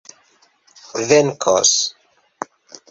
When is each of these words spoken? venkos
venkos 1.07 1.73